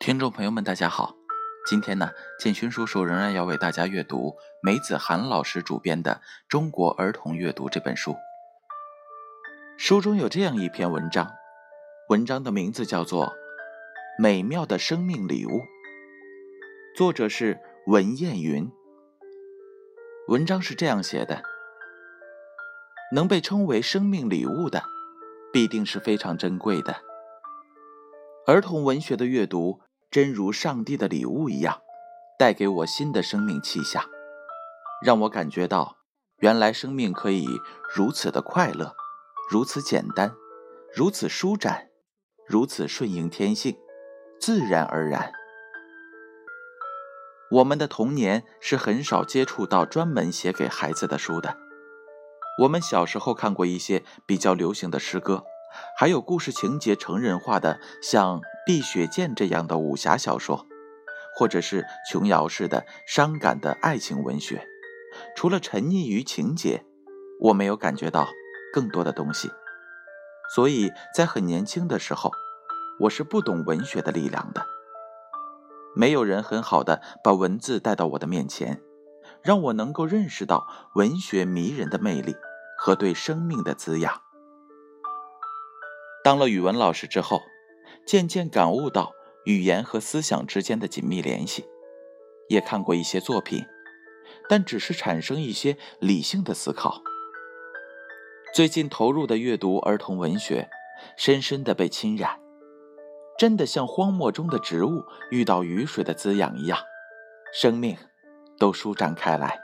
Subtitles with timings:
[0.00, 1.14] 听众朋友们，大家好。
[1.68, 6.14] 今天呢，建勋叔叔仍然要为大家阅读梅子涵老师主编的
[6.48, 8.16] 《中国儿童阅读》这本书。
[9.76, 11.30] 书中有这样一篇文章，
[12.08, 13.26] 文章的名字叫做
[14.18, 15.50] 《美妙的生命礼物》，
[16.96, 18.72] 作者是文艳云。
[20.28, 21.42] 文章是这样写的：
[23.12, 24.82] 能被称为生命礼物的，
[25.52, 26.96] 必定是非常珍贵的。
[28.46, 31.82] 儿童文学的阅读，真如上帝的礼物一样，
[32.36, 34.04] 带给我新的生命气象，
[35.04, 35.98] 让我感觉到，
[36.38, 37.46] 原来生命可以
[37.94, 38.92] 如此的快乐，
[39.48, 40.34] 如此简单，
[40.92, 41.90] 如此舒展，
[42.44, 43.78] 如此顺应天性，
[44.40, 45.32] 自然而然。
[47.52, 51.56] 我们的童年是很少接触到专门写给孩子的书的，
[52.62, 55.44] 我们小时候看过一些比较流行的诗歌。
[55.96, 60.66] 还有故事情节成人化的，像《碧血剑》这样的武侠小说，
[61.36, 64.66] 或者是琼瑶式的伤感的爱情文学。
[65.34, 66.84] 除了沉溺于情节，
[67.40, 68.28] 我没有感觉到
[68.72, 69.50] 更多的东西。
[70.54, 72.30] 所以在很年轻的时候，
[73.00, 74.64] 我是不懂文学的力量的。
[75.96, 78.80] 没有人很好的把文字带到我的面前，
[79.42, 82.36] 让我能够认识到文学迷人的魅力
[82.78, 84.22] 和对生命的滋养。
[86.22, 87.40] 当了语文老师之后，
[88.06, 89.12] 渐渐感悟到
[89.44, 91.64] 语言和思想之间的紧密联系，
[92.48, 93.64] 也看过一些作品，
[94.48, 97.02] 但只是产生一些理性的思考。
[98.52, 100.68] 最近投入的阅读儿童文学，
[101.16, 102.40] 深深的被侵染，
[103.38, 106.78] 真的像荒漠中的植物遇到雨水的滋养一样，
[107.52, 107.96] 生命
[108.58, 109.60] 都舒展开来。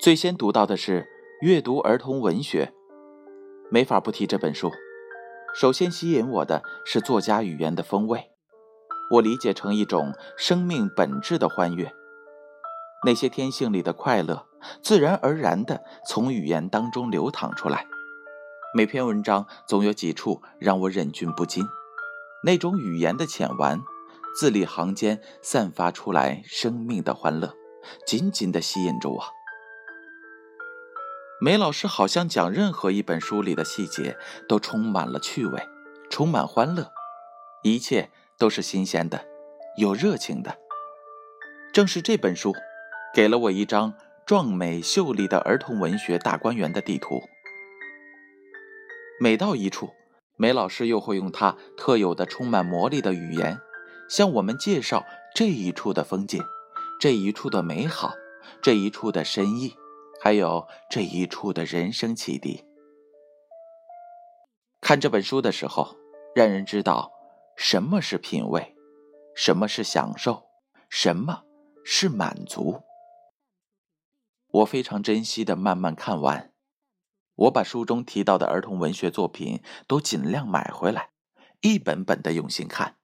[0.00, 1.08] 最先读到的是
[1.40, 2.72] 阅读儿童文学。
[3.70, 4.72] 没法不提这本书。
[5.54, 8.30] 首先吸引我的是作家语言的风味，
[9.12, 11.92] 我理解成一种生命本质的欢悦。
[13.04, 14.46] 那些天性里的快乐，
[14.82, 17.86] 自然而然地从语言当中流淌出来。
[18.74, 21.64] 每篇文章总有几处让我忍俊不禁，
[22.44, 23.80] 那种语言的浅玩，
[24.38, 27.54] 字里行间散发出来生命的欢乐，
[28.06, 29.24] 紧紧地吸引着我。
[31.40, 34.18] 梅老师好像讲任何一本书里的细节
[34.48, 35.68] 都充满了趣味，
[36.10, 36.90] 充满欢乐，
[37.62, 39.24] 一切都是新鲜的，
[39.76, 40.58] 有热情的。
[41.72, 42.52] 正是这本书，
[43.14, 43.94] 给了我一张
[44.26, 47.20] 壮美秀丽的儿童文学大观园的地图。
[49.20, 49.90] 每到一处，
[50.36, 53.60] 梅老师又会用他特有的充满魔力的语言，
[54.08, 55.04] 向我们介绍
[55.36, 56.42] 这一处的风景，
[56.98, 58.14] 这一处的美好，
[58.60, 59.76] 这一处的深意。
[60.20, 62.64] 还有这一处的人生启迪。
[64.80, 65.96] 看这本书的时候，
[66.34, 67.12] 让人知道
[67.56, 68.76] 什么是品味，
[69.34, 70.44] 什么是享受，
[70.88, 71.44] 什么
[71.84, 72.82] 是满足。
[74.50, 76.52] 我非常珍惜的慢慢看完，
[77.34, 81.10] 我把书中提到的儿童文学作品都尽量买回来，
[81.60, 82.96] 一本本的用心看。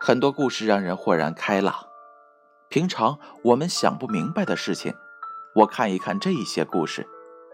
[0.00, 1.86] 很多故事让人豁然开朗，
[2.68, 4.94] 平常我们想不明白的事情。
[5.54, 7.06] 我看一看这一些故事，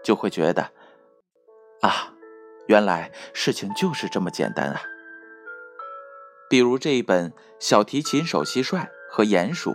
[0.03, 0.71] 就会觉得，
[1.81, 2.13] 啊，
[2.67, 4.81] 原来事情就是这么简单啊。
[6.49, 9.71] 比如这一本《小提琴手蟋蟀和鼹鼠》，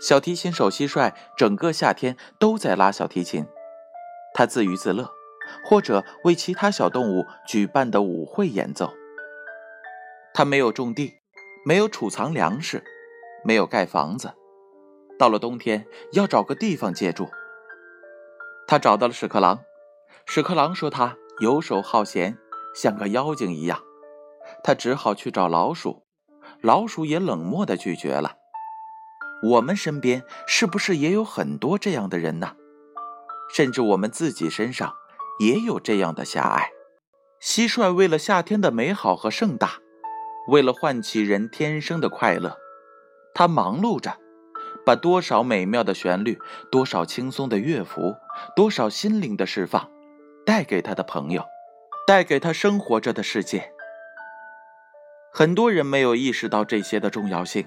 [0.00, 3.46] 小提琴手蟋蟀整个夏天都在拉小提琴，
[4.34, 5.10] 他自娱自乐，
[5.64, 8.92] 或者为其他小动物举办的舞会演奏。
[10.34, 11.12] 他没有种地，
[11.64, 12.82] 没有储藏粮食，
[13.44, 14.32] 没有盖房子。
[15.22, 17.30] 到了冬天，要找个地方借住。
[18.66, 19.60] 他找到了屎壳郎，
[20.26, 22.36] 屎壳郎说他游手好闲，
[22.74, 23.80] 像个妖精一样。
[24.64, 26.02] 他只好去找老鼠，
[26.60, 28.32] 老鼠也冷漠地拒绝了。
[29.44, 32.56] 我们身边是不是也有很多这样的人呢？
[33.54, 34.92] 甚至我们自己身上
[35.38, 36.72] 也有这样的狭隘。
[37.40, 39.74] 蟋蟀为了夏天的美好和盛大，
[40.48, 42.56] 为了唤起人天生的快乐，
[43.32, 44.18] 它忙碌着。
[44.84, 46.38] 把多少美妙的旋律，
[46.70, 48.16] 多少轻松的乐符，
[48.56, 49.90] 多少心灵的释放，
[50.44, 51.44] 带给他的朋友，
[52.06, 53.72] 带给他生活着的世界。
[55.32, 57.66] 很多人没有意识到这些的重要性，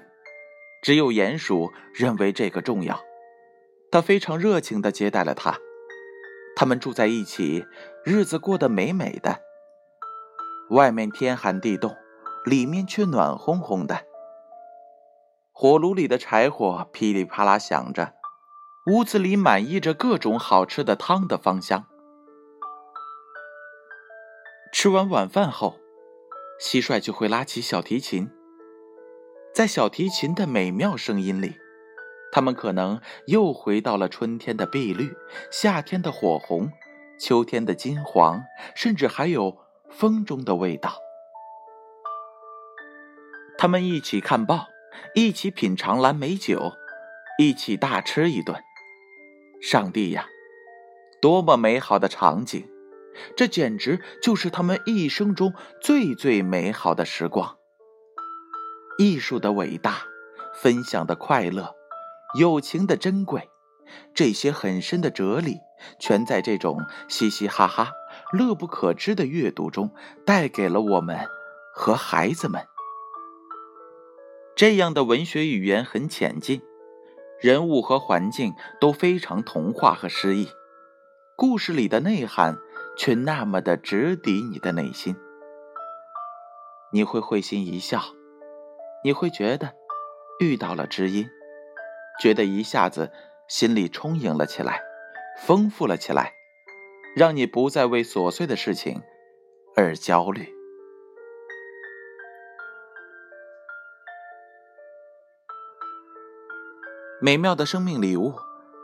[0.84, 3.02] 只有鼹鼠认为这个重要。
[3.92, 5.58] 他非常热情地接待了他，
[6.56, 7.66] 他们住在一起，
[8.04, 9.40] 日子过得美美的。
[10.70, 11.96] 外面天寒地冻，
[12.44, 14.06] 里面却暖烘烘的。
[15.58, 18.14] 火炉里的柴火噼里啪啦响着，
[18.88, 21.86] 屋子里满溢着各种好吃的汤的芳香。
[24.74, 25.80] 吃完晚饭后，
[26.62, 28.30] 蟋蟀就会拉起小提琴，
[29.54, 31.56] 在小提琴的美妙声音里，
[32.34, 35.16] 他们可能又回到了春天的碧绿、
[35.50, 36.70] 夏天的火红、
[37.18, 38.44] 秋天的金黄，
[38.76, 39.58] 甚至还有
[39.90, 40.98] 风中的味道。
[43.58, 44.68] 他们一起看报，
[45.14, 46.74] 一起品尝蓝莓酒，
[47.38, 48.62] 一起大吃一顿。
[49.62, 50.28] 上帝呀，
[51.22, 52.68] 多么美好的场景！
[53.36, 57.58] 这简直就是他们一生中最最美好的时光。
[58.98, 60.04] 艺术的伟大，
[60.54, 61.74] 分享的快乐，
[62.38, 63.50] 友情的珍贵，
[64.14, 65.60] 这些很深的哲理，
[65.98, 66.78] 全在这种
[67.08, 67.92] 嘻嘻哈哈、
[68.34, 69.92] 乐不可支的阅读中
[70.26, 71.28] 带给了我们
[71.74, 72.62] 和孩子们。
[74.56, 76.62] 这样的文学语言很浅近，
[77.42, 80.48] 人物和环境都非常童话和诗意，
[81.36, 82.58] 故事里的内涵
[82.98, 85.18] 却那么的直抵你的内心。
[86.94, 88.02] 你会会心一笑，
[89.04, 89.74] 你会觉得
[90.40, 91.28] 遇到了知音，
[92.22, 93.12] 觉得一下子
[93.50, 94.80] 心里充盈了起来，
[95.38, 96.32] 丰富了起来，
[97.14, 99.02] 让你不再为琐碎的事情
[99.76, 100.55] 而焦虑。
[107.22, 108.34] 美妙的生命礼物，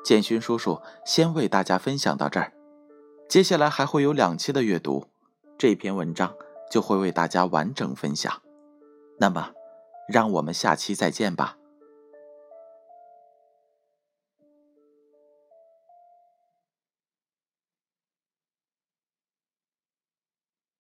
[0.03, 2.53] 建勋叔叔先为大家分享到这儿。
[3.27, 5.05] 接下来还会有两期的阅读，
[5.57, 6.33] 这篇文章
[6.69, 8.41] 就会为大家完整分享。
[9.19, 9.51] 那么，
[10.07, 11.57] 让我们下期再见吧。